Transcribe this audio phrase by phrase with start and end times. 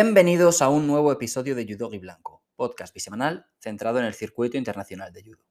[0.00, 5.12] Bienvenidos a un nuevo episodio de Judogi Blanco, podcast bisemanal centrado en el circuito internacional
[5.12, 5.44] de judo.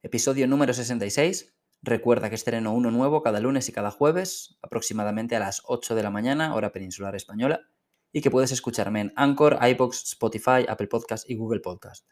[0.00, 1.54] Episodio número 66.
[1.82, 6.02] Recuerda que estreno uno nuevo cada lunes y cada jueves, aproximadamente a las 8 de
[6.02, 7.68] la mañana, hora peninsular española,
[8.12, 12.08] y que puedes escucharme en Anchor, iBox, Spotify, Apple Podcast y Google Podcast.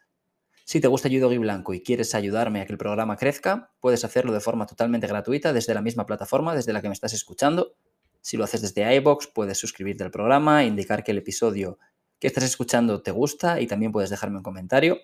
[0.65, 4.33] Si te gusta Judogi Blanco y quieres ayudarme a que el programa crezca, puedes hacerlo
[4.33, 7.75] de forma totalmente gratuita desde la misma plataforma desde la que me estás escuchando
[8.25, 11.77] si lo haces desde iBox, puedes suscribirte al programa, indicar que el episodio
[12.17, 14.97] que estás escuchando te gusta y también puedes dejarme un comentario.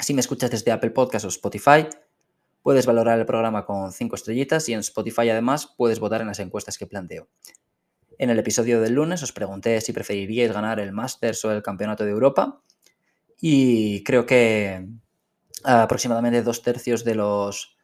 [0.00, 1.86] Si me escuchas desde Apple Podcast o Spotify,
[2.60, 6.40] puedes valorar el programa con 5 estrellitas y en Spotify además puedes votar en las
[6.40, 7.28] encuestas que planteo.
[8.18, 12.04] En el episodio del lunes os pregunté si preferiríais ganar el Masters o el Campeonato
[12.04, 12.64] de Europa
[13.40, 14.88] y creo que
[15.62, 17.76] aproximadamente dos tercios de los,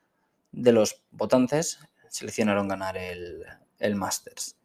[0.51, 3.45] de los votantes seleccionaron ganar el,
[3.79, 4.56] el Masters.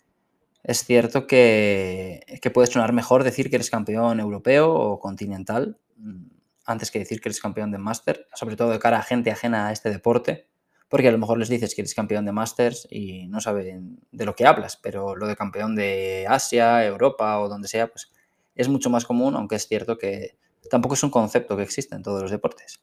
[0.63, 6.25] Es cierto que, que puede sonar mejor decir que eres campeón europeo o continental mm,
[6.65, 9.67] antes que decir que eres campeón de Master, sobre todo de cara a gente ajena
[9.67, 10.47] a este deporte,
[10.87, 14.25] porque a lo mejor les dices que eres campeón de Masters y no saben de
[14.25, 18.11] lo que hablas, pero lo de campeón de Asia, Europa o donde sea, pues
[18.55, 20.37] es mucho más común, aunque es cierto que
[20.69, 22.81] tampoco es un concepto que existe en todos los deportes.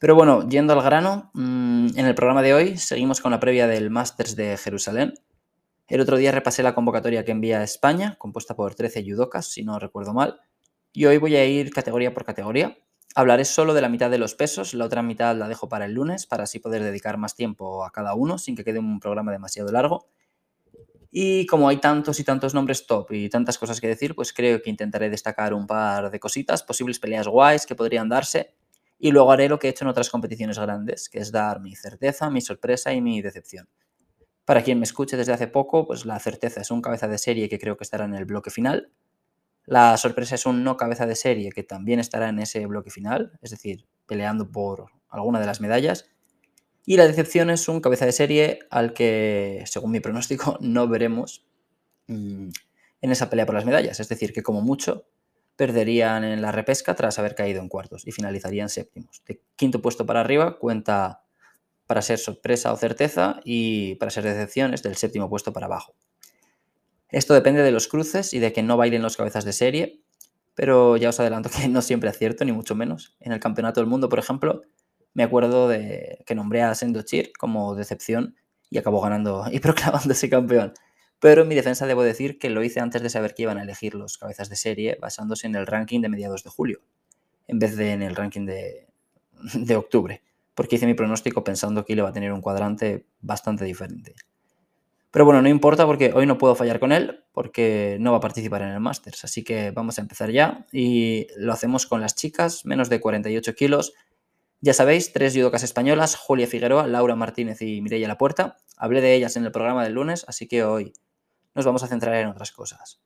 [0.00, 3.66] Pero bueno, yendo al grano, mm, en el programa de hoy seguimos con la previa
[3.68, 5.14] del Masters de Jerusalén,
[5.88, 9.78] el otro día repasé la convocatoria que envía España, compuesta por 13 judocas, si no
[9.78, 10.40] recuerdo mal,
[10.92, 12.78] y hoy voy a ir categoría por categoría.
[13.14, 15.92] Hablaré solo de la mitad de los pesos, la otra mitad la dejo para el
[15.92, 19.32] lunes, para así poder dedicar más tiempo a cada uno, sin que quede un programa
[19.32, 20.08] demasiado largo.
[21.10, 24.62] Y como hay tantos y tantos nombres top y tantas cosas que decir, pues creo
[24.62, 28.54] que intentaré destacar un par de cositas, posibles peleas guays que podrían darse,
[28.98, 31.76] y luego haré lo que he hecho en otras competiciones grandes, que es dar mi
[31.76, 33.68] certeza, mi sorpresa y mi decepción.
[34.44, 37.48] Para quien me escuche desde hace poco, pues la certeza es un cabeza de serie
[37.48, 38.90] que creo que estará en el bloque final.
[39.64, 43.38] La sorpresa es un no cabeza de serie que también estará en ese bloque final,
[43.40, 46.10] es decir, peleando por alguna de las medallas.
[46.84, 51.46] Y la decepción es un cabeza de serie al que, según mi pronóstico, no veremos
[52.08, 52.48] mm,
[53.02, 54.00] en esa pelea por las medallas.
[54.00, 55.06] Es decir, que como mucho
[55.54, 59.22] perderían en la repesca tras haber caído en cuartos y finalizarían séptimos.
[59.26, 61.21] De quinto puesto para arriba cuenta
[61.92, 65.94] para ser sorpresa o certeza y para ser decepción es del séptimo puesto para abajo.
[67.10, 70.00] Esto depende de los cruces y de que no bailen los cabezas de serie,
[70.54, 73.14] pero ya os adelanto que no siempre acierto, ni mucho menos.
[73.20, 74.62] En el Campeonato del Mundo, por ejemplo,
[75.12, 78.36] me acuerdo de que nombré a Sendochir como decepción
[78.70, 80.72] y acabó ganando y proclamándose campeón.
[81.20, 83.64] Pero en mi defensa debo decir que lo hice antes de saber que iban a
[83.64, 86.80] elegir los cabezas de serie basándose en el ranking de mediados de julio,
[87.48, 88.88] en vez de en el ranking de,
[89.52, 90.22] de octubre
[90.54, 94.14] porque hice mi pronóstico pensando que él iba a tener un cuadrante bastante diferente.
[95.12, 98.20] Pero bueno, no importa porque hoy no puedo fallar con él porque no va a
[98.20, 99.24] participar en el Masters.
[99.24, 103.54] Así que vamos a empezar ya y lo hacemos con las chicas, menos de 48
[103.54, 103.92] kilos.
[104.62, 108.56] Ya sabéis, tres judocas españolas, Julia Figueroa, Laura Martínez y Mireia Lapuerta.
[108.78, 110.94] Hablé de ellas en el programa del lunes, así que hoy
[111.54, 113.02] nos vamos a centrar en otras cosas.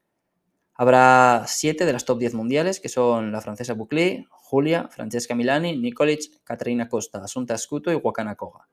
[0.74, 5.76] Habrá siete de las top 10 mundiales, que son la francesa Bouclé, Julia, Francesca Milani,
[5.76, 8.68] Nikolic, Katerina Costa, Asunta Scuto y Wakana Koga.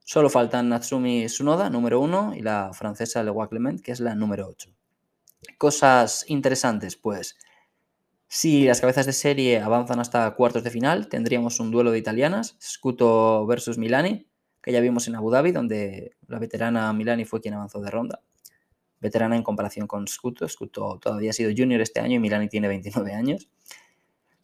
[0.00, 4.48] Solo faltan Natsumi Sunoda, número uno, y la francesa Lewa Clement, que es la número
[4.48, 4.70] 8.
[5.56, 7.38] Cosas interesantes, pues.
[8.26, 12.56] Si las cabezas de serie avanzan hasta cuartos de final, tendríamos un duelo de italianas,
[12.60, 14.26] Scuto versus Milani,
[14.60, 18.20] que ya vimos en Abu Dhabi, donde la veterana Milani fue quien avanzó de ronda
[19.04, 20.48] veterana en comparación con Scuto.
[20.48, 23.48] Scuto todavía ha sido junior este año y Milani tiene 29 años.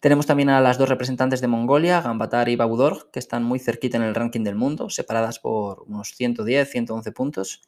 [0.00, 3.98] Tenemos también a las dos representantes de Mongolia, Gambatar y Babudor, que están muy cerquita
[3.98, 7.60] en el ranking del mundo, separadas por unos 110, 111 puntos.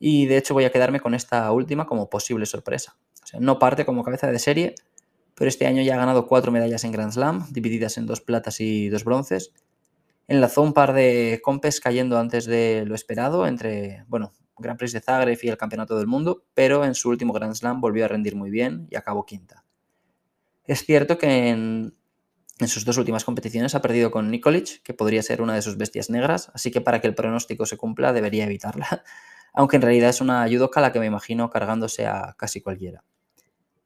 [0.00, 2.96] Y de hecho voy a quedarme con esta última como posible sorpresa.
[3.38, 4.74] No parte como cabeza de serie,
[5.36, 8.60] pero este año ya ha ganado cuatro medallas en Grand Slam, divididas en dos platas
[8.60, 9.52] y dos bronces.
[10.26, 15.00] Enlazó un par de compes cayendo antes de lo esperado, entre, bueno, Grand Prix de
[15.00, 18.34] Zagreb y el Campeonato del Mundo, pero en su último Grand Slam volvió a rendir
[18.34, 19.64] muy bien y acabó quinta.
[20.64, 21.96] Es cierto que en,
[22.66, 26.10] sus dos últimas competiciones ha perdido con Nikolic, que podría ser una de sus bestias
[26.10, 29.02] negras, así que para que el pronóstico se cumpla debería evitarla,
[29.52, 33.04] aunque en realidad es una judoka la que me imagino cargándose a casi cualquiera.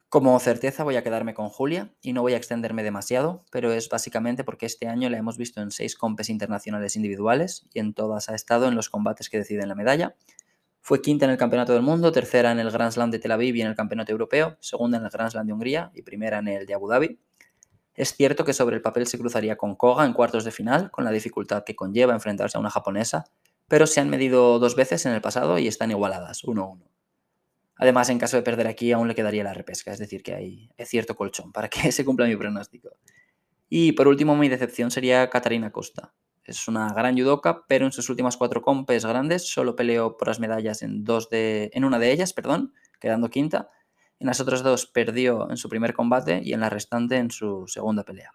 [0.09, 3.89] Como certeza voy a quedarme con Julia y no voy a extenderme demasiado, pero es
[3.89, 8.29] básicamente porque este año la hemos visto en seis compes internacionales individuales y en todas
[8.29, 10.15] ha estado en los combates que deciden la medalla,
[10.87, 13.53] fue quinta en el Campeonato del Mundo, tercera en el Grand Slam de Tel Aviv
[13.57, 16.47] y en el Campeonato Europeo, segunda en el Grand Slam de Hungría y primera en
[16.47, 17.19] el de Abu Dhabi.
[17.93, 21.03] Es cierto que sobre el papel se cruzaría con Koga en cuartos de final, con
[21.03, 23.25] la dificultad que conlleva enfrentarse a una japonesa,
[23.67, 26.81] pero se han medido dos veces en el pasado y están igualadas, 1-1.
[27.75, 30.69] Además, en caso de perder aquí, aún le quedaría la repesca, es decir, que hay,
[30.85, 32.91] cierto colchón para que se cumpla mi pronóstico.
[33.67, 36.13] Y por último, mi decepción sería Catarina Costa.
[36.47, 40.39] Es una gran judoka, pero en sus últimas cuatro compes grandes solo peleó por las
[40.39, 43.69] medallas en, dos de, en una de ellas, perdón, quedando quinta.
[44.17, 47.67] En las otras dos perdió en su primer combate y en la restante en su
[47.67, 48.31] segunda pelea.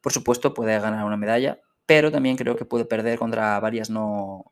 [0.00, 4.50] Por supuesto, puede ganar una medalla, pero también creo que puede perder contra varias no,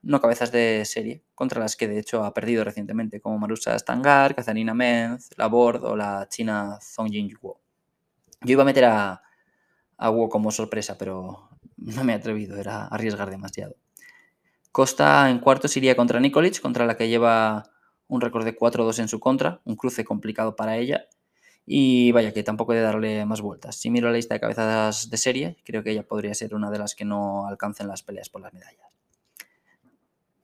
[0.00, 4.34] no cabezas de serie, contra las que de hecho ha perdido recientemente, como Marusa Stangar,
[4.34, 7.58] Kazanina Menz, Labord o la china Zongjing Yo
[8.40, 9.22] iba a meter a,
[9.98, 13.76] a Wu como sorpresa, pero no me he atrevido, era arriesgar demasiado.
[14.70, 17.64] Costa en cuartos iría contra Nikolic, contra la que lleva
[18.08, 21.06] un récord de 4-2 en su contra, un cruce complicado para ella.
[21.64, 23.76] Y vaya que tampoco he de darle más vueltas.
[23.76, 26.78] Si miro la lista de cabezas de serie, creo que ella podría ser una de
[26.78, 28.88] las que no alcancen las peleas por las medallas.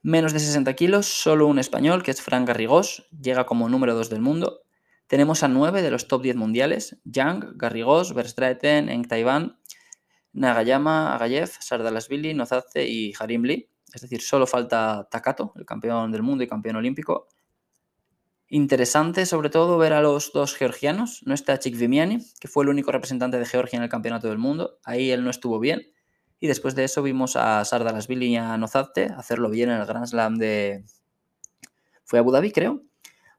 [0.01, 4.09] Menos de 60 kilos, solo un español, que es Frank Garrigós, llega como número 2
[4.09, 4.61] del mundo.
[5.07, 9.58] Tenemos a 9 de los top 10 mundiales, Yang, Garrigós, Verstraeten, Eng Taiwan,
[10.39, 13.69] Nagayama, Agayev, Sardalasvili, Nozace y Harim Lee.
[13.93, 17.27] Es decir, solo falta Takato, el campeón del mundo y campeón olímpico.
[18.47, 21.23] Interesante sobre todo ver a los dos georgianos.
[21.25, 24.79] No está Chikvimiani, que fue el único representante de Georgia en el campeonato del mundo.
[24.85, 25.91] Ahí él no estuvo bien.
[26.39, 30.07] Y después de eso vimos a Sardalasvili y a Nozate hacerlo bien en el Grand
[30.07, 30.85] Slam de...
[32.05, 32.81] Fue Abu Dhabi, creo.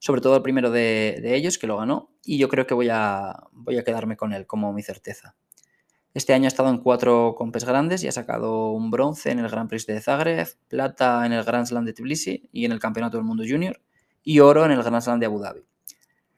[0.00, 2.12] Sobre todo el primero de, ellos, que lo ganó.
[2.22, 5.34] Y yo creo que voy a, voy a quedarme con él como mi certeza.
[6.12, 9.48] Este año ha estado en cuatro compes grandes y ha sacado un bronce en el
[9.48, 13.16] Grand Prix de Zagreb, plata en el Grand Slam de Tbilisi y en el Campeonato
[13.16, 13.80] del Mundo Junior,
[14.24, 15.62] y oro en el Grand Slam de Abu Dhabi.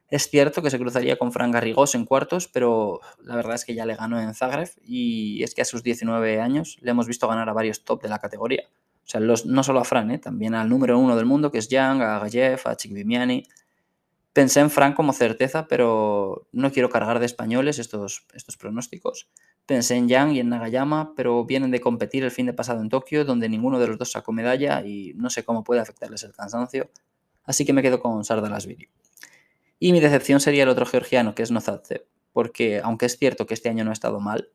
[0.09, 3.75] Es cierto que se cruzaría con Fran Garrigós en cuartos, pero la verdad es que
[3.75, 7.27] ya le ganó en Zagreb y es que a sus 19 años le hemos visto
[7.27, 8.65] ganar a varios top de la categoría.
[9.05, 10.19] O sea, no solo a Fran, ¿eh?
[10.19, 13.45] también al número uno del mundo, que es Yang, a Gayev, a Chikvimiani.
[14.35, 19.31] Pensé en Fran como certeza, pero no quiero cargar de españoles estos, estos pronósticos.
[19.67, 22.89] Pensé en Yang y en Nagayama, pero vienen de competir el fin de pasado en
[22.89, 26.33] Tokio, donde ninguno de los dos sacó medalla y no sé cómo puede afectarles el
[26.33, 26.91] cansancio.
[27.45, 28.89] Así que me quedo con Sardalasvili.
[29.79, 33.55] Y mi decepción sería el otro georgiano, que es Nozadze, porque aunque es cierto que
[33.55, 34.49] este año no ha estado mal,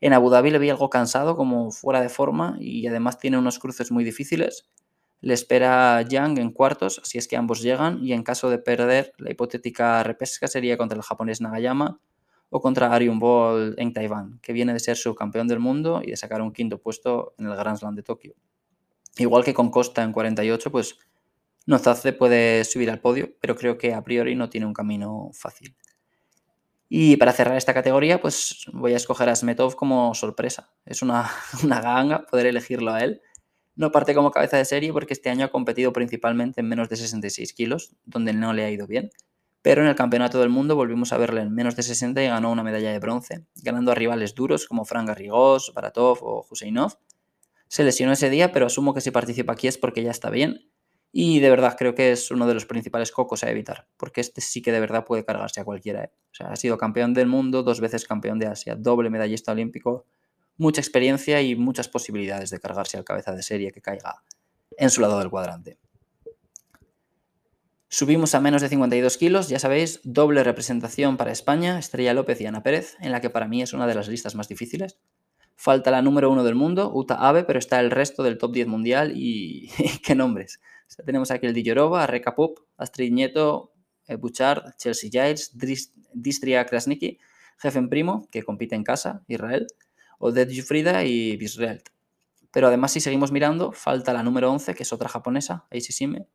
[0.00, 3.60] en Abu Dhabi le vi algo cansado, como fuera de forma, y además tiene unos
[3.60, 4.68] cruces muy difíciles.
[5.20, 9.12] Le espera Yang en cuartos, si es que ambos llegan, y en caso de perder,
[9.18, 12.00] la hipotética repesca sería contra el japonés Nagayama
[12.54, 16.16] o contra Ariun Ball en Taiwán, que viene de ser subcampeón del mundo y de
[16.18, 18.34] sacar un quinto puesto en el Grand Slam de Tokio.
[19.16, 20.98] Igual que con Costa en 48, pues
[21.64, 25.74] Nozace puede subir al podio, pero creo que a priori no tiene un camino fácil.
[26.90, 30.74] Y para cerrar esta categoría, pues voy a escoger a Smetov como sorpresa.
[30.84, 31.30] Es una,
[31.64, 33.22] una ganga poder elegirlo a él.
[33.76, 36.96] No parte como cabeza de serie porque este año ha competido principalmente en menos de
[36.96, 39.10] 66 kilos, donde no le ha ido bien.
[39.62, 42.50] Pero en el Campeonato del Mundo volvimos a verle en menos de 60 y ganó
[42.50, 46.98] una medalla de bronce, ganando a rivales duros como Frank Garrigós, Baratov o Huseinov.
[47.68, 50.72] Se lesionó ese día, pero asumo que si participa aquí es porque ya está bien
[51.12, 54.40] y de verdad creo que es uno de los principales cocos a evitar, porque este
[54.40, 56.04] sí que de verdad puede cargarse a cualquiera.
[56.04, 56.10] ¿eh?
[56.32, 60.06] O sea, ha sido campeón del mundo, dos veces campeón de Asia, doble medallista olímpico,
[60.56, 64.22] mucha experiencia y muchas posibilidades de cargarse al cabeza de serie que caiga
[64.78, 65.78] en su lado del cuadrante.
[67.94, 72.46] Subimos a menos de 52 kilos, ya sabéis, doble representación para España, Estrella López y
[72.46, 74.98] Ana Pérez, en la que para mí es una de las listas más difíciles.
[75.56, 78.66] Falta la número uno del mundo, Uta Abe, pero está el resto del top 10
[78.66, 79.70] mundial y
[80.02, 80.58] qué nombres
[81.04, 83.72] tenemos aquí el Dijorova, Reka Pop, Astrid Nieto,
[84.06, 85.56] eh, Bouchard, Chelsea Giles,
[86.12, 87.18] Distria Krasniki,
[87.58, 89.66] Jefen Primo, que compite en casa, Israel,
[90.18, 91.88] Odette Jufrida y Bisraelt.
[92.52, 96.26] Pero además, si seguimos mirando, falta la número 11, que es otra japonesa, Aishishime,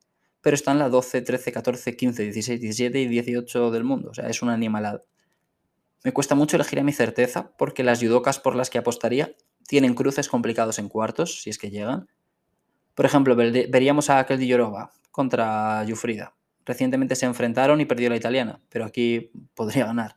[0.48, 4.12] pero están la 12, 13, 14, 15, 16, 17 y 18 del mundo.
[4.12, 5.04] O sea, es una animalada.
[6.06, 9.36] Me cuesta mucho elegir a mi certeza porque las judocas por las que apostaría
[9.68, 12.08] tienen cruces complicados en cuartos, si es que llegan,
[12.96, 14.56] por ejemplo, veríamos a Akel Di
[15.12, 16.34] contra Jufrida.
[16.66, 20.16] Recientemente se enfrentaron y perdió la italiana, pero aquí podría ganar.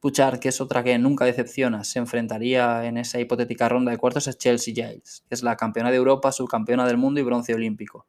[0.00, 4.26] Puchard, que es otra que nunca decepciona, se enfrentaría en esa hipotética ronda de cuartos
[4.26, 8.08] a Chelsea Giles, que es la campeona de Europa, subcampeona del mundo y bronce olímpico.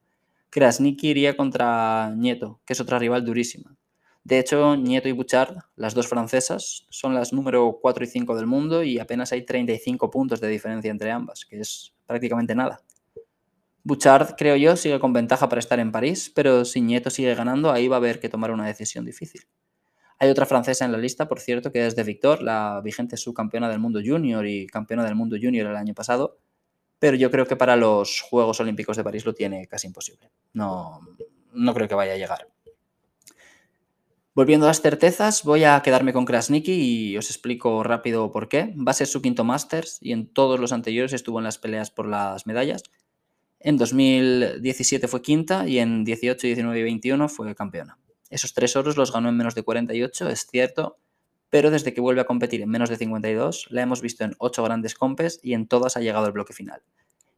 [0.51, 3.75] Krasniki iría contra Nieto, que es otra rival durísima.
[4.24, 8.46] De hecho, Nieto y Bouchard, las dos francesas, son las número 4 y 5 del
[8.46, 12.81] mundo y apenas hay 35 puntos de diferencia entre ambas, que es prácticamente nada.
[13.84, 17.72] Bouchard, creo yo, sigue con ventaja para estar en París, pero si Nieto sigue ganando,
[17.72, 19.41] ahí va a haber que tomar una decisión difícil.
[20.20, 23.70] Hay otra francesa en la lista, por cierto, que es de Victor, la vigente subcampeona
[23.70, 26.38] del mundo junior y campeona del mundo junior el año pasado,
[27.01, 30.29] pero yo creo que para los Juegos Olímpicos de París lo tiene casi imposible.
[30.53, 31.00] No,
[31.51, 32.48] no creo que vaya a llegar.
[34.36, 38.75] Volviendo a las certezas, voy a quedarme con Krasniki y os explico rápido por qué.
[38.77, 41.89] Va a ser su quinto Masters y en todos los anteriores estuvo en las peleas
[41.89, 42.84] por las medallas.
[43.60, 47.98] En 2017 fue quinta y en 18, 19 y 21 fue campeona.
[48.29, 51.00] Esos tres oros los ganó en menos de 48, es cierto,
[51.51, 54.63] pero desde que vuelve a competir en menos de 52, la hemos visto en ocho
[54.63, 56.81] grandes compes y en todas ha llegado al bloque final.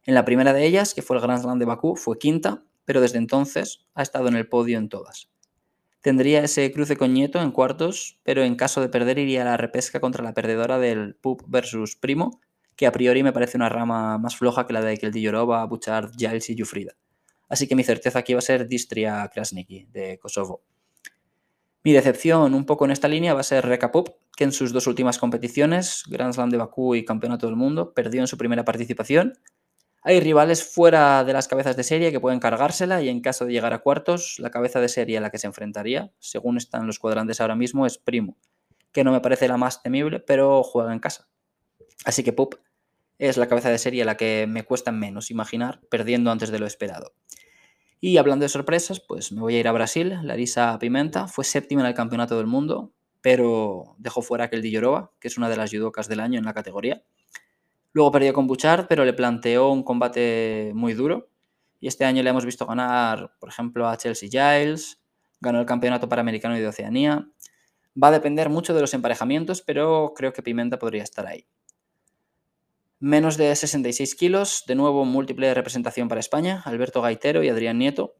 [0.06, 3.00] En la primera de ellas, que fue el Grand Slam de Bakú, fue quinta, pero
[3.00, 5.30] desde entonces ha estado en el podio en todas.
[6.00, 9.56] Tendría ese cruce con Nieto en cuartos, pero en caso de perder iría a la
[9.56, 12.40] repesca contra la perdedora del Pup versus Primo,
[12.76, 16.50] que a priori me parece una rama más floja que la de Keldilorova, Bouchard, Giles
[16.50, 16.92] y Jufrida.
[17.48, 20.62] Así que mi certeza aquí va a ser Distria Krasniki, de Kosovo.
[21.84, 24.72] Mi decepción un poco en esta línea va a ser Reka Pup, que en sus
[24.72, 28.64] dos últimas competiciones, Grand Slam de Bakú y Campeonato del Mundo, perdió en su primera
[28.64, 29.34] participación
[30.06, 33.52] hay rivales fuera de las cabezas de serie que pueden cargársela y en caso de
[33.52, 36.98] llegar a cuartos, la cabeza de serie a la que se enfrentaría, según están los
[36.98, 38.36] cuadrantes ahora mismo, es Primo,
[38.92, 41.26] que no me parece la más temible, pero juega en casa.
[42.04, 42.56] Así que Pup
[43.18, 46.58] es la cabeza de serie a la que me cuesta menos imaginar, perdiendo antes de
[46.58, 47.14] lo esperado.
[48.00, 50.18] Y hablando de sorpresas, pues me voy a ir a Brasil.
[50.22, 55.28] Larisa Pimenta fue séptima en el Campeonato del Mundo, pero dejó fuera aquel Dilloroba, que
[55.28, 57.02] es una de las judocas del año en la categoría.
[57.94, 61.28] Luego perdió con Bouchard, pero le planteó un combate muy duro.
[61.80, 65.00] Y este año le hemos visto ganar, por ejemplo, a Chelsea Giles,
[65.40, 67.28] ganó el Campeonato Panamericano de Oceanía.
[68.02, 71.46] Va a depender mucho de los emparejamientos, pero creo que Pimenta podría estar ahí.
[73.06, 78.14] Menos de 66 kilos, de nuevo múltiple representación para España, Alberto Gaitero y Adrián Nieto.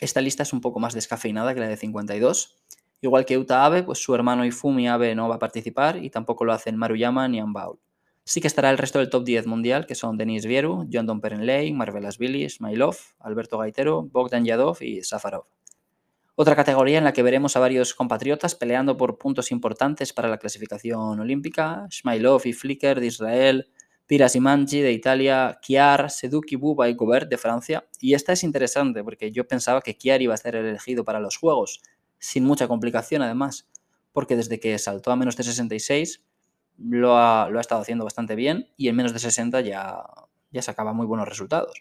[0.00, 2.58] Esta lista es un poco más descafeinada que la de 52.
[3.00, 6.44] Igual que Uta Abe, pues su hermano Ifumi Abe no va a participar y tampoco
[6.44, 7.78] lo hacen Maruyama ni Ambaul.
[8.24, 11.20] Sí que estará el resto del top 10 mundial, que son Denis Vieru, John Don
[11.20, 15.44] Perenley, Marvelas Billy, Smailov, Alberto Gaitero, Bogdan Yadov y Safarov.
[16.34, 20.38] Otra categoría en la que veremos a varios compatriotas peleando por puntos importantes para la
[20.38, 23.68] clasificación olímpica, Smailov y Flicker de Israel,
[24.08, 27.86] Piras Manji de Italia, Kiar, Seduki Buba y Gobert de Francia.
[28.00, 31.36] Y esta es interesante porque yo pensaba que Kiar iba a ser elegido para los
[31.36, 31.82] Juegos,
[32.18, 33.68] sin mucha complicación además,
[34.12, 36.24] porque desde que saltó a menos de 66
[36.78, 40.02] lo ha, estado haciendo bastante bien y en menos de 60 ya,
[40.52, 41.74] ya sacaba muy buenos resultados.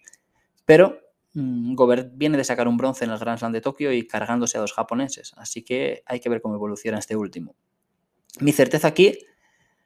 [0.65, 1.00] Pero
[1.34, 4.57] mm, Gobert viene de sacar un bronce en el Grand Slam de Tokio y cargándose
[4.57, 7.55] a dos japoneses, así que hay que ver cómo evoluciona este último.
[8.41, 9.17] Mi certeza aquí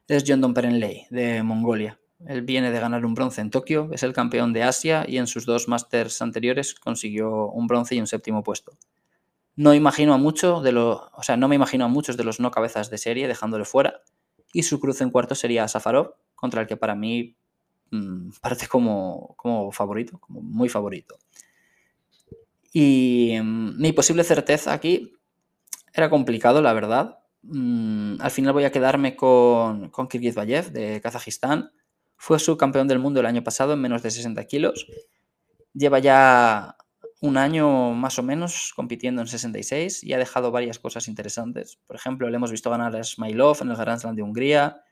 [0.07, 2.00] es John Don Perenley, de Mongolia.
[2.27, 5.27] Él viene de ganar un bronce en Tokio, es el campeón de Asia y en
[5.27, 8.77] sus dos Masters anteriores consiguió un bronce y un séptimo puesto.
[9.55, 12.51] No imagino mucho de lo, o sea, no me imagino a muchos de los no
[12.51, 14.01] cabezas de serie dejándole fuera,
[14.53, 17.35] y su cruce en cuarto sería Safarov, contra el que para mí
[17.91, 21.17] mmm, parece como, como, favorito, como muy favorito.
[22.73, 25.13] Y mm, mi posible certeza aquí
[25.93, 27.19] era complicado, la verdad.
[27.43, 31.71] Mm, al final voy a quedarme con, con Kirgizbayev de Kazajistán.
[32.23, 34.85] Fue subcampeón del mundo el año pasado en menos de 60 kilos.
[35.73, 36.77] Lleva ya
[37.19, 41.79] un año más o menos compitiendo en 66 y ha dejado varias cosas interesantes.
[41.87, 44.83] Por ejemplo, le hemos visto ganar a Smailov en el Grand Slam de Hungría,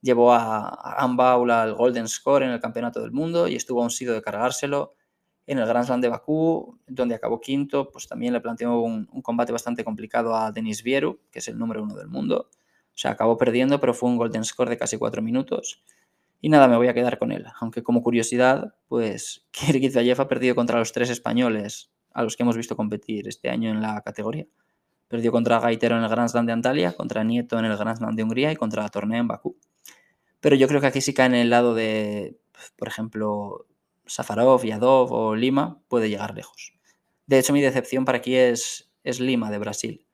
[0.00, 4.12] llevó a, Ambaul al Golden Score en el Campeonato del Mundo y estuvo a sido
[4.12, 4.96] de cargárselo.
[5.46, 9.22] En el Grand Slam de Bakú, donde acabó quinto, pues también le planteó un, un
[9.22, 12.48] combate bastante complicado a Denis Vieru, que es el número uno del mundo.
[12.88, 15.80] O sea, acabó perdiendo, pero fue un Golden Score de casi cuatro minutos.
[16.44, 17.46] Y nada, me voy a quedar con él.
[17.60, 22.56] Aunque como curiosidad, pues Kirguizayev ha perdido contra los tres españoles a los que hemos
[22.56, 24.46] visto competir este año en la categoría.
[25.06, 28.16] Perdió contra Gaitero en el Grand Slam de Antalya, contra Nieto en el Grand Slam
[28.16, 29.56] de Hungría y contra Torneo en Bakú.
[30.40, 32.36] Pero yo creo que aquí sí cae en el lado de,
[32.76, 33.66] por ejemplo,
[34.06, 36.74] Safarov, Yadov o Lima, puede llegar lejos.
[37.26, 40.06] De hecho, mi decepción para aquí es, es Lima, de Brasil.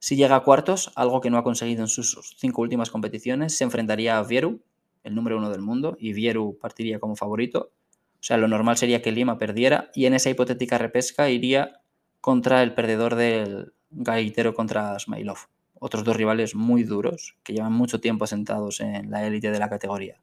[0.00, 3.62] Si llega a cuartos, algo que no ha conseguido en sus cinco últimas competiciones, se
[3.62, 4.60] enfrentaría a Vieru,
[5.04, 7.72] el número uno del mundo, y Vieru partiría como favorito.
[8.14, 11.80] O sea, lo normal sería que Lima perdiera y en esa hipotética repesca iría
[12.20, 15.38] contra el perdedor del Gaitero contra Smailov.
[15.80, 19.68] Otros dos rivales muy duros que llevan mucho tiempo sentados en la élite de la
[19.68, 20.20] categoría.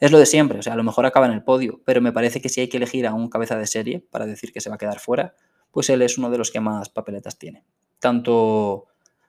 [0.00, 2.12] Es lo de siempre, o sea, a lo mejor acaba en el podio, pero me
[2.12, 4.70] parece que si hay que elegir a un cabeza de serie para decir que se
[4.70, 5.34] va a quedar fuera,
[5.70, 7.64] pues él es uno de los que más papeletas tiene.
[7.98, 8.86] Tanto,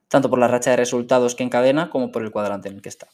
[0.07, 2.89] tanto por la racha de resultados que encadena como por el cuadrante en el que
[2.89, 3.09] está.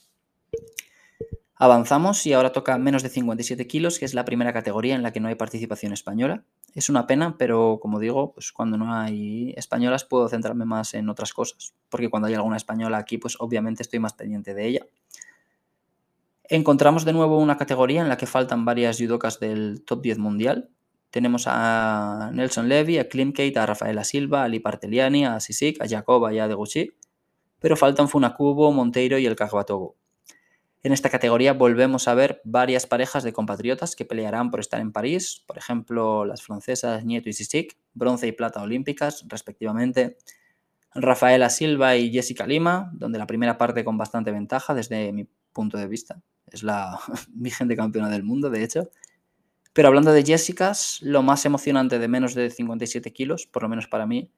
[1.60, 5.12] Avanzamos y ahora toca menos de 57 kilos, que es la primera categoría en la
[5.12, 6.44] que no hay participación española.
[6.76, 11.10] Es una pena, pero como digo, pues cuando no hay españolas puedo centrarme más en
[11.10, 14.86] otras cosas, porque cuando hay alguna española aquí, pues obviamente estoy más pendiente de ella.
[16.44, 20.70] Encontramos de nuevo una categoría en la que faltan varias judocas del top 10 mundial.
[21.10, 26.34] tenemos a Nelson Levy, a Klimkate, a Rafaela Silva, a Liparteliani, a Sisik, a Jacoba
[26.34, 26.92] y a Deguchi,
[27.60, 29.97] pero faltan Funakubo, Monteiro y el Kagwatogo.
[30.84, 34.92] En esta categoría volvemos a ver varias parejas de compatriotas que pelearán por estar en
[34.92, 40.18] París, por ejemplo, las francesas Nieto y Sisik, bronce y plata olímpicas, respectivamente,
[40.94, 45.78] Rafaela Silva y Jessica Lima, donde la primera parte con bastante ventaja desde mi punto
[45.78, 46.22] de vista.
[46.46, 48.90] Es la vigente campeona del mundo, de hecho.
[49.74, 53.88] Pero hablando de Jessicas, lo más emocionante de menos de 57 kilos, por lo menos
[53.88, 54.32] para mí,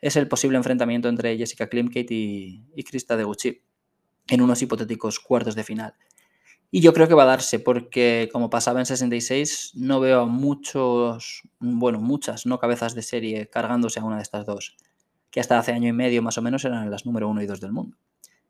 [0.00, 3.62] es el posible enfrentamiento entre Jessica Klimkate y, y Krista Deguchi
[4.28, 5.94] en unos hipotéticos cuartos de final.
[6.70, 11.42] Y yo creo que va a darse, porque como pasaba en 66, no veo muchos,
[11.58, 14.76] bueno, muchas, no cabezas de serie cargándose a una de estas dos
[15.30, 17.60] que hasta hace año y medio más o menos eran las número uno y dos
[17.60, 17.96] del mundo.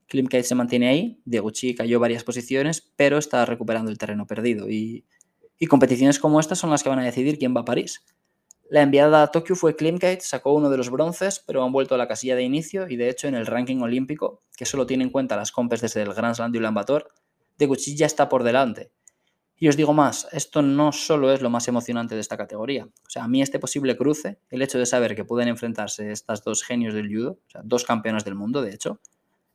[0.07, 5.05] Klimkate se mantiene ahí, Deguchi cayó varias posiciones, pero está recuperando el terreno perdido y,
[5.59, 8.05] y, competiciones como estas son las que van a decidir quién va a París.
[8.71, 11.99] La enviada a Tokio fue Klimkate, sacó uno de los bronces, pero han vuelto a
[11.99, 15.11] la casilla de inicio y de hecho en el ranking olímpico, que solo tiene en
[15.11, 17.09] cuenta las compes desde el Grand Slam de Ulan Bator,
[17.57, 18.93] Deguchi ya está por delante
[19.61, 22.85] y os digo más, esto no solo es lo más emocionante de esta categoría.
[22.85, 26.45] O sea, a mí este posible cruce, el hecho de saber que pueden enfrentarse estas
[26.45, 29.01] dos genios del judo, o sea, dos campeonas del mundo, de hecho,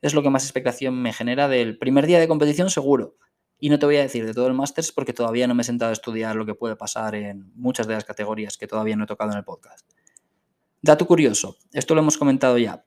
[0.01, 3.15] es lo que más expectación me genera del primer día de competición seguro.
[3.63, 5.63] Y no te voy a decir de todo el Masters porque todavía no me he
[5.63, 9.05] sentado a estudiar lo que puede pasar en muchas de las categorías que todavía no
[9.05, 9.89] he tocado en el podcast.
[10.81, 12.83] Dato curioso, esto lo hemos comentado ya,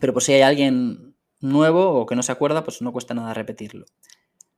[0.00, 3.34] pero por si hay alguien nuevo o que no se acuerda, pues no cuesta nada
[3.34, 3.84] repetirlo.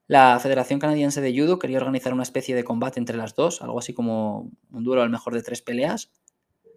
[0.07, 3.79] La Federación Canadiense de Judo quería organizar una especie de combate entre las dos, algo
[3.79, 6.13] así como un duelo al mejor de tres peleas,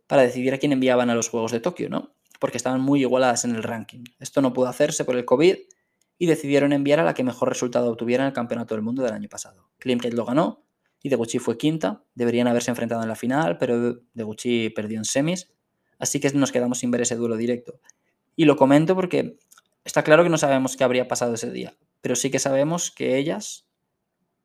[0.08, 2.14] para decidir a quién enviaban a los Juegos de Tokio, ¿no?
[2.40, 4.06] Porque estaban muy igualadas en el ranking.
[4.22, 5.58] Esto no pudo hacerse por el COVID
[6.22, 9.12] y decidieron enviar a la que mejor resultado obtuviera en el Campeonato del Mundo del
[9.12, 9.72] año pasado.
[9.80, 10.64] Klimkate lo ganó
[11.02, 12.04] y Deguchi fue quinta.
[12.14, 15.52] Deberían haberse enfrentado en la final, pero Deguchi perdió en semis,
[15.98, 17.80] así que nos quedamos sin ver ese duelo directo.
[18.36, 19.40] Y lo comento porque
[19.84, 23.18] está claro que no sabemos qué habría pasado ese día, pero sí que sabemos que
[23.18, 23.68] ellas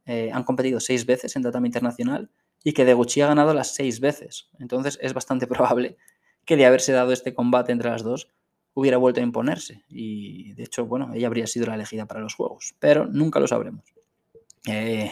[0.06, 2.30] eh, han competido seis veces en tatami internacional
[2.64, 4.48] y que Deguchi ha ganado las seis veces.
[4.58, 5.98] Entonces es bastante probable
[6.46, 8.30] que de haberse dado este combate entre las dos
[8.76, 9.82] hubiera vuelto a imponerse.
[9.88, 13.48] Y de hecho, bueno, ella habría sido la elegida para los juegos, pero nunca lo
[13.48, 13.82] sabremos.
[14.68, 15.10] Eh,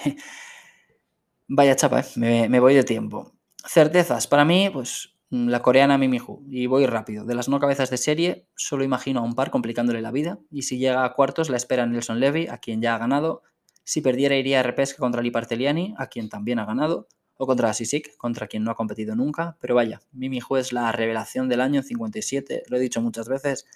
[1.49, 3.33] vaya chapa, eh, me, voy de tiempo.
[3.67, 6.45] Certezas, para mí, pues la coreana Mimihu.
[6.47, 7.25] Y voy rápido.
[7.25, 10.39] De las no cabezas de serie, solo imagino a un par complicándole la vida.
[10.51, 13.43] Y si llega a cuartos, la espera Nelson Levy, a quien ya ha ganado.
[13.83, 17.09] Si perdiera, iría a repesca contra Liparteliani, a quien también ha ganado.
[17.37, 19.57] O contra Sisik, contra quien no ha competido nunca.
[19.61, 22.65] Pero vaya, Mimihu es la revelación del año en 57.
[22.69, 23.67] Lo he dicho muchas veces.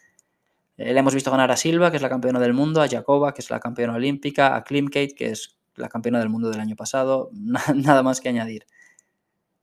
[0.77, 3.35] Eh, le hemos visto ganar a Silva, que es la campeona del mundo, a Jacoba,
[3.35, 6.77] que es la campeona olímpica, a Klimkate, que es la campeona del mundo del año
[6.77, 7.31] pasado.
[7.75, 8.67] Nada más que añadir.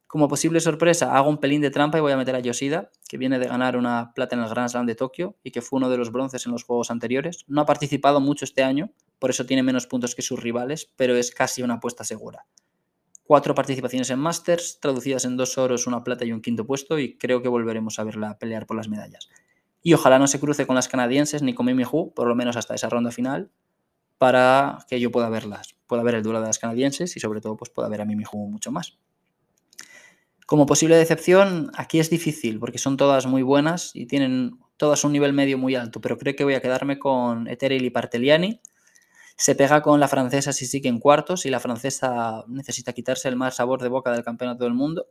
[0.08, 3.18] Como posible sorpresa, hago un pelín de trampa y voy a meter a Yoshida, que
[3.18, 5.90] viene de ganar una plata en el Grand Slam de Tokio y que fue uno
[5.90, 7.44] de los bronces en los juegos anteriores.
[7.48, 11.16] No ha participado mucho este año, por eso tiene menos puntos que sus rivales, pero
[11.16, 12.46] es casi una apuesta segura.
[13.28, 17.18] Cuatro participaciones en Masters, traducidas en dos oros, una plata y un quinto puesto, y
[17.18, 19.30] creo que volveremos a verla pelear por las medallas.
[19.82, 22.56] Y ojalá no se cruce con las canadienses ni con Mimi Hu, por lo menos
[22.56, 23.50] hasta esa ronda final,
[24.20, 27.58] para que yo pueda verlas, pueda ver el duelo de las canadienses y sobre todo
[27.58, 28.98] pues pueda ver a Mimi Hu mucho más.
[30.46, 35.14] Como posible decepción, aquí es difícil porque son todas muy buenas y tienen todas un
[35.14, 38.62] nivel medio muy alto, pero creo que voy a quedarme con Eteril y Parteliani.
[39.38, 43.36] Se pega con la francesa si sigue en cuartos y la francesa necesita quitarse el
[43.36, 45.08] mal sabor de boca del campeonato del mundo.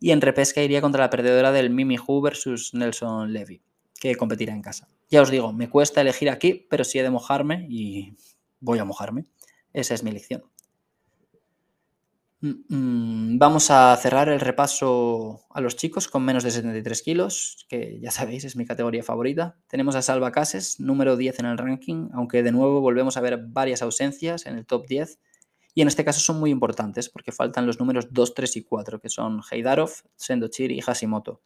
[0.00, 3.62] Y en repesca iría contra la perdedora del Mimi Hu versus Nelson Levy,
[3.98, 4.88] que competirá en casa.
[5.10, 8.16] Ya os digo, me cuesta elegir aquí, pero sí he de mojarme y
[8.60, 9.24] voy a mojarme.
[9.72, 10.44] Esa es mi elección.
[12.40, 17.66] Mm, mm, vamos a cerrar el repaso a los chicos con menos de 73 kilos,
[17.68, 19.56] que ya sabéis es mi categoría favorita.
[19.66, 23.44] Tenemos a Salva Cases, número 10 en el ranking, aunque de nuevo volvemos a ver
[23.48, 25.18] varias ausencias en el top 10.
[25.74, 29.00] Y en este caso son muy importantes porque faltan los números 2, 3 y 4,
[29.00, 31.40] que son Heidarov, Sendochir y Hashimoto.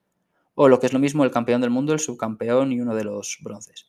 [0.55, 3.05] O lo que es lo mismo, el campeón del mundo, el subcampeón y uno de
[3.05, 3.87] los bronces.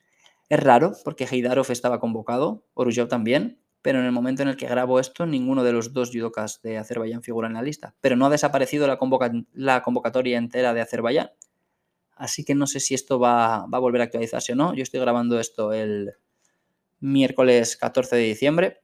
[0.47, 4.65] Es raro porque Heidarov estaba convocado, Orujov también, pero en el momento en el que
[4.65, 7.93] grabo esto, ninguno de los dos judokas de Azerbaiyán figura en la lista.
[7.99, 8.97] Pero no ha desaparecido la,
[9.81, 11.31] convocatoria entera de Azerbaiyán.
[12.15, 14.73] Así que no sé si esto va, a volver a actualizarse o no.
[14.73, 16.13] Yo estoy grabando esto el
[17.01, 18.81] miércoles 14 de diciembre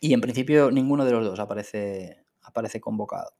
[0.00, 3.34] y en principio ninguno de los dos aparece, aparece convocado.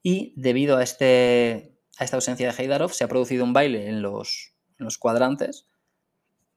[0.00, 4.00] Y debido a, este, a esta ausencia de Heidarov, se ha producido un baile en
[4.00, 5.66] los, en los cuadrantes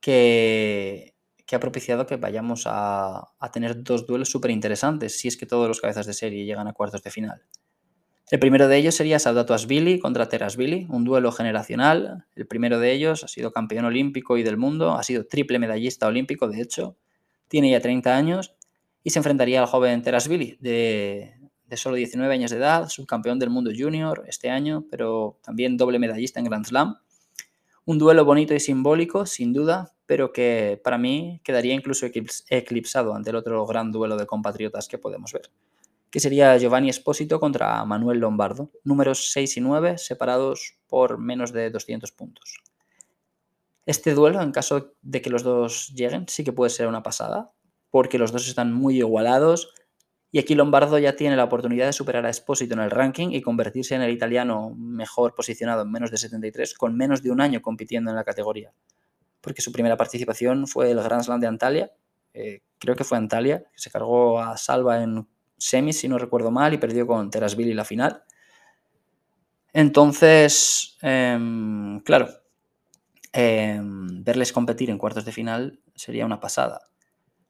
[0.00, 1.13] que,
[1.46, 5.68] que ha propiciado que vayamos a, tener dos duelos súper interesantes, si es que todos
[5.68, 7.42] los cabezas de serie llegan a cuartos de final.
[8.30, 12.26] El primero de ellos sería Saudato Asvili contra Terasvili, un duelo generacional.
[12.34, 16.06] El primero de ellos ha sido campeón olímpico y del mundo, ha sido triple medallista
[16.06, 16.96] olímpico, de hecho,
[17.48, 18.56] tiene ya 30 años
[19.02, 21.34] y se enfrentaría al joven Terasvili de,
[21.66, 25.98] de solo 19 años de edad, subcampeón del mundo junior este año, pero también doble
[25.98, 26.96] medallista en Grand Slam.
[27.84, 33.30] Un duelo bonito y simbólico, sin duda, pero que para mí quedaría incluso eclipsado ante
[33.30, 35.50] el otro gran duelo de compatriotas que podemos ver,
[36.10, 41.70] que sería Giovanni Espósito contra Manuel Lombardo, números 6 y 9 separados por menos de
[41.70, 42.62] 200 puntos.
[43.86, 47.52] Este duelo, en caso de que los dos lleguen, sí que puede ser una pasada,
[47.90, 49.74] porque los dos están muy igualados,
[50.30, 53.40] y aquí Lombardo ya tiene la oportunidad de superar a Espósito en el ranking y
[53.40, 57.62] convertirse en el italiano mejor posicionado en menos de 73, con menos de un año
[57.62, 58.72] compitiendo en la categoría.
[59.44, 61.92] Porque su primera participación fue el Grand Slam de Antalya,
[62.32, 65.28] eh, creo que fue Antalya, que se cargó a Salva en
[65.58, 68.24] semis, si no recuerdo mal, y perdió con Terasvili la final.
[69.74, 72.28] Entonces, em, claro,
[73.32, 76.80] em, verles competir en cuartos de final sería una pasada.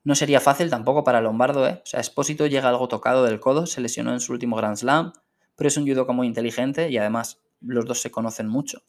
[0.04, 1.80] No sería fácil tampoco para Lombardo, ¿eh?
[1.82, 5.12] O sea, Espósito llega algo tocado del codo, se lesionó en su último Grand Slam,
[5.56, 8.82] pero es un judoka muy inteligente y además los dos se conocen mucho.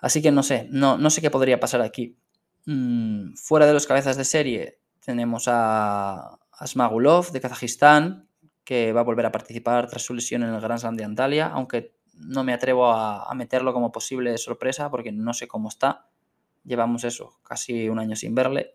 [0.00, 2.16] Así que no sé, no, no sé qué podría pasar aquí.
[2.66, 8.28] Mm, fuera de los cabezas de serie tenemos a, Smagulov de Kazajistán,
[8.64, 11.48] que va a volver a participar tras su lesión en el Grand Slam de Antalya,
[11.48, 16.06] aunque no me atrevo a, meterlo como posible sorpresa porque no sé cómo está.
[16.64, 18.74] Llevamos eso, casi un año sin verle.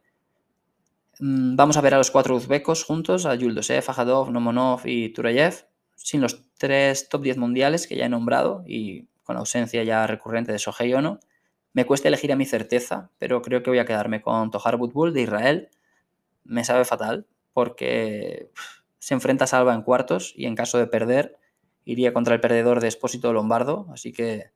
[1.19, 5.67] Mm, vamos a ver a los cuatro uzbecos juntos, a Yuldosev, Fajadov, Nomonov y Turayev,
[5.95, 10.53] sin los tres top 10 mundiales que ya he nombrado y con ausencia ya recurrente
[10.53, 11.19] de Sohei Ono.
[11.73, 15.13] Me cuesta elegir a mi certeza, pero creo que voy a quedarme con Tohar Butbul
[15.13, 15.69] de Israel.
[16.45, 18.49] Me sabe fatal porque
[18.99, 21.37] se enfrenta a Salva en cuartos y en caso de perder
[21.83, 24.51] iría contra el perdedor de Espósito Lombardo, así que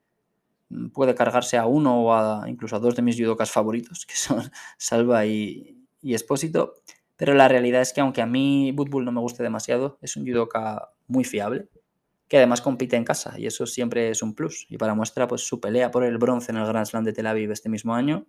[0.70, 4.16] mm, puede cargarse a uno o a, incluso a dos de mis judocas favoritos, que
[4.16, 6.76] son Salva y, y Espósito,
[7.16, 10.26] pero la realidad es que aunque a mí Butbull no me guste demasiado, es un
[10.26, 11.68] judoka muy fiable,
[12.30, 14.68] que además compite en casa y eso siempre es un plus.
[14.70, 17.26] Y para muestra, pues su pelea por el bronce en el Grand Slam de Tel
[17.28, 18.28] Aviv este mismo año,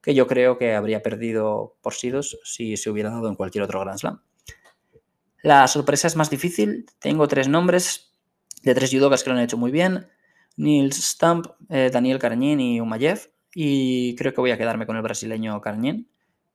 [0.00, 3.80] que yo creo que habría perdido por sidos si se hubiera dado en cualquier otro
[3.80, 4.22] Grand Slam.
[5.42, 6.86] La sorpresa es más difícil.
[7.00, 8.14] Tengo tres nombres
[8.62, 10.06] de tres judokas que lo han hecho muy bien.
[10.56, 13.32] Nils Stamp, eh, Daniel Carñín y Umayev.
[13.52, 16.08] Y creo que voy a quedarme con el brasileño Carñín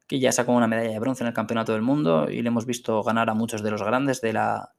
[0.08, 2.66] que ya sacó una medalla de bronce en el Campeonato del Mundo y le hemos
[2.66, 4.76] visto ganar a muchos de los grandes de la,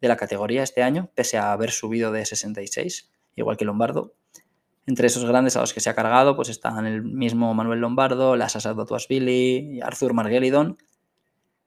[0.00, 4.14] de la categoría este año, pese a haber subido de 66, igual que Lombardo.
[4.86, 8.36] Entre esos grandes a los que se ha cargado, pues están el mismo Manuel Lombardo,
[8.36, 10.76] la Sasa Tuasvili, Arthur Margelidon.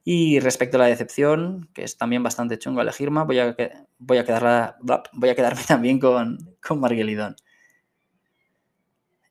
[0.04, 3.56] Y respecto a la decepción, que es también bastante chungo elegirme, voy a,
[3.98, 4.76] voy a,
[5.12, 7.34] voy a quedarme también con, con Margelidon.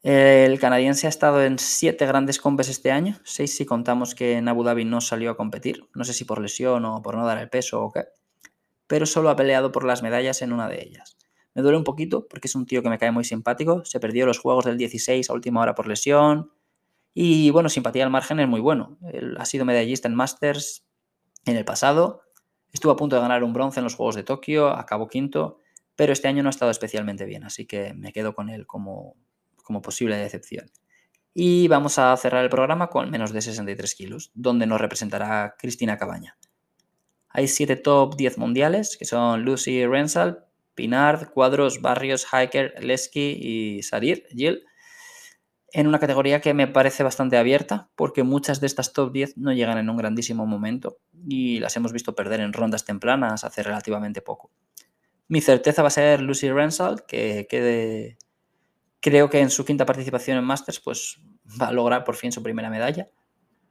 [0.03, 4.47] El canadiense ha estado en siete grandes compes este año, seis si contamos que en
[4.47, 7.39] Abu Dhabi no salió a competir, no sé si por lesión o por no dar
[7.39, 8.05] el peso o qué,
[8.87, 11.17] pero solo ha peleado por las medallas en una de ellas.
[11.53, 14.25] Me duele un poquito porque es un tío que me cae muy simpático, se perdió
[14.25, 16.51] los Juegos del 16 a última hora por lesión
[17.13, 18.97] y bueno, simpatía al margen es muy bueno.
[19.37, 20.85] Ha sido medallista en Masters
[21.45, 22.21] en el pasado,
[22.71, 25.59] estuvo a punto de ganar un bronce en los Juegos de Tokio, acabó quinto,
[25.95, 29.15] pero este año no ha estado especialmente bien, así que me quedo con él como
[29.67, 30.71] como posible decepción.
[31.33, 35.97] Y vamos a cerrar el programa con menos de 63 kilos, donde nos representará Cristina
[35.97, 36.37] Cabaña.
[37.29, 43.83] Hay siete top 10 mundiales, que son Lucy Rensal, Pinard, Cuadros, Barrios, Hiker, Lesky y
[43.83, 44.63] Sarir, Jill,
[45.73, 49.51] en una categoría que me parece bastante abierta, porque muchas de estas top 10 no
[49.53, 54.21] llegan en un grandísimo momento y las hemos visto perder en rondas tempranas hace relativamente
[54.21, 54.51] poco.
[55.27, 58.17] Mi certeza va a ser Lucy Rensal, que quede
[58.99, 61.21] Creo que en su quinta participación en Masters pues,
[61.61, 63.09] va a lograr por fin su primera medalla.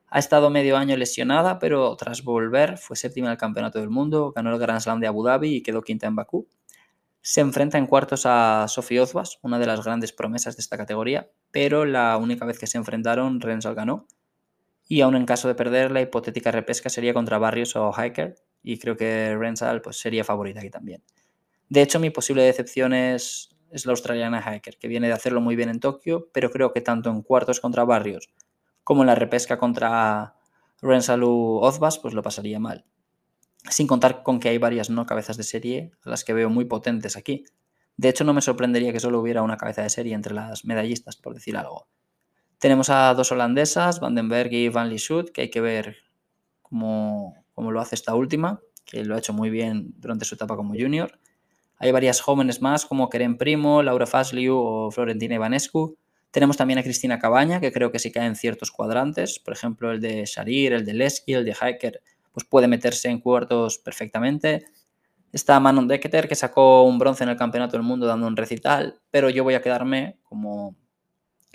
[0.09, 4.33] Ha estado medio año lesionada, pero tras volver fue séptima en el Campeonato del Mundo,
[4.35, 6.49] ganó el Grand Slam de Abu Dhabi y quedó quinta en Bakú.
[7.21, 11.29] Se enfrenta en cuartos a Sofía Ozbas, una de las grandes promesas de esta categoría,
[11.51, 14.07] pero la única vez que se enfrentaron, Rensal ganó.
[14.89, 18.79] Y aún en caso de perder, la hipotética repesca sería contra Barrios o Hiker, y
[18.79, 21.03] creo que Rensal pues, sería favorita aquí también.
[21.69, 25.57] De hecho, mi posible decepción es es la australiana Hiker, que viene de hacerlo muy
[25.57, 28.31] bien en Tokio, pero creo que tanto en cuartos contra Barrios
[28.87, 30.37] como en la repesca contra
[30.81, 32.85] Rensalu Ozbas, pues lo pasaría mal.
[33.69, 37.17] Sin contar con que hay varias no cabezas de serie las que veo muy potentes
[37.17, 37.43] aquí.
[37.97, 41.17] De hecho, no me sorprendería que solo hubiera una cabeza de serie entre las medallistas,
[41.17, 41.89] por decir algo.
[42.61, 45.97] Tenemos a dos holandesas, Vandenberg y Van Lieshout, que hay que ver
[46.63, 50.55] cómo, cómo lo hace esta última, que lo ha hecho muy bien durante su etapa
[50.55, 51.19] como junior.
[51.79, 55.99] Hay varias jóvenes más como Keren Primo, Laura Fasliu o Florentina Ivanescu.
[56.37, 59.91] Tenemos también a Cristina Cabaña, que creo que sí cae en ciertos cuadrantes, por ejemplo
[59.91, 64.67] el de Sharir, el de Lesky, el de Hiker, pues puede meterse en cuartos perfectamente.
[65.33, 69.01] Está Manon Deketer, que sacó un bronce en el Campeonato del Mundo dando un recital,
[69.11, 70.77] pero yo voy a quedarme como,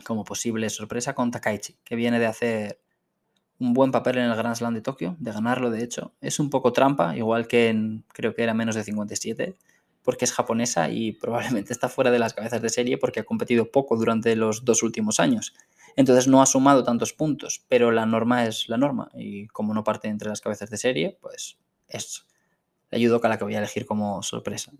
[0.03, 2.81] como posible sorpresa con Takaichi, que viene de hacer
[3.59, 6.15] un buen papel en el Grand Slam de Tokio, de ganarlo de hecho.
[6.21, 9.55] Es un poco trampa, igual que en, creo que era menos de 57,
[10.03, 13.71] porque es japonesa y probablemente está fuera de las cabezas de serie porque ha competido
[13.71, 15.53] poco durante los dos últimos años.
[15.95, 19.83] Entonces no ha sumado tantos puntos, pero la norma es la norma y como no
[19.83, 22.25] parte entre las cabezas de serie, pues es
[22.89, 24.71] la judoka la que voy a elegir como sorpresa.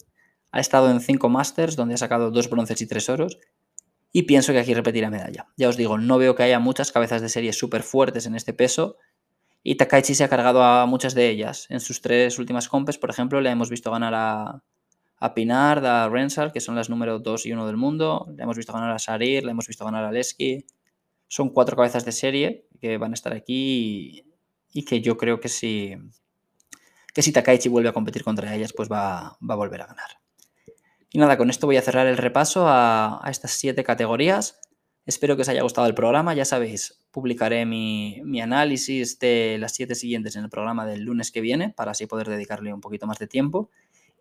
[0.51, 3.39] Ha estado en cinco Masters donde ha sacado dos bronces y tres oros
[4.11, 5.47] y pienso que aquí repetirá medalla.
[5.57, 8.53] Ya os digo, no veo que haya muchas cabezas de serie súper fuertes en este
[8.53, 8.97] peso
[9.63, 11.67] y Takaichi se ha cargado a muchas de ellas.
[11.69, 14.63] En sus tres últimas compes, por ejemplo, le hemos visto ganar a,
[15.21, 18.25] a Pinard, a Rensal, que son las número 2 y 1 del mundo.
[18.35, 20.65] Le hemos visto ganar a Sarir, le hemos visto ganar a Lesky.
[21.27, 24.25] Son cuatro cabezas de serie que van a estar aquí
[24.73, 25.95] y, que yo creo que si,
[27.13, 30.09] que si Takaichi vuelve a competir contra ellas, pues va, va a volver a ganar.
[31.11, 34.59] Y nada, con esto voy a cerrar el repaso a, a, estas siete categorías.
[35.05, 36.33] Espero que os haya gustado el programa.
[36.33, 41.31] Ya sabéis, publicaré mi, mi, análisis de las siete siguientes en el programa del lunes
[41.31, 43.69] que viene, para así poder dedicarle un poquito más de tiempo.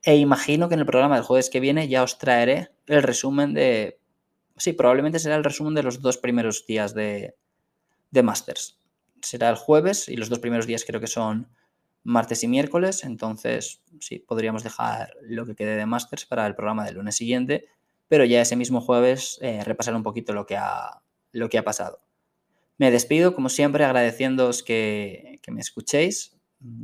[0.02, 3.52] E imagino que en el programa del jueves que viene ya os traeré el resumen
[3.54, 4.00] de...
[4.56, 7.34] Sí, probablemente será el resumen de los dos primeros días de,
[8.10, 8.78] de Masters.
[9.22, 11.48] Será el jueves y los dos primeros días creo que son
[12.02, 13.04] martes y miércoles.
[13.04, 17.66] Entonces, sí, podríamos dejar lo que quede de Masters para el programa del lunes siguiente.
[18.08, 21.64] Pero ya ese mismo jueves eh, repasar un poquito lo que, ha, lo que ha
[21.64, 21.98] pasado.
[22.78, 26.39] Me despido, como siempre, agradeciéndoos que, que me escuchéis.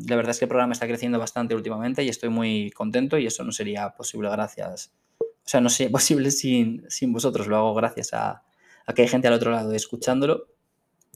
[0.07, 3.27] La verdad es que el programa está creciendo bastante últimamente y estoy muy contento y
[3.27, 7.75] eso no sería posible gracias, o sea, no sería posible sin, sin vosotros, lo hago
[7.75, 8.43] gracias a,
[8.87, 10.47] a, que hay gente al otro lado escuchándolo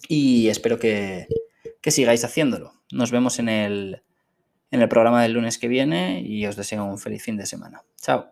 [0.08, 1.26] y espero que,
[1.80, 2.72] que sigáis haciéndolo.
[2.92, 4.02] Nos vemos en el,
[4.70, 7.82] en el programa del lunes que viene y os deseo un feliz fin de semana.
[8.00, 8.26] Chao.